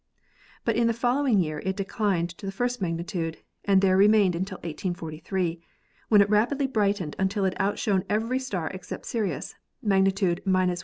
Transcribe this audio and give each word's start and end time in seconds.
But 0.65 0.75
in 0.75 0.87
the 0.87 0.95
following 0.97 1.39
year 1.41 1.61
it 1.63 1.75
declined 1.77 2.31
to 2.39 2.47
the 2.47 2.51
first 2.51 2.81
magnitude 2.81 3.37
and 3.65 3.83
there 3.83 3.95
remained 3.95 4.35
until 4.35 4.55
1843, 4.63 5.61
when 6.09 6.21
it 6.21 6.29
rapidly 6.31 6.65
brightened 6.65 7.15
until 7.19 7.45
it 7.45 7.53
outshone 7.59 8.03
every 8.09 8.39
star 8.39 8.71
except 8.73 9.05
Sirius 9.05 9.53
(magnitude— 9.83 10.41
1. 10.45 10.75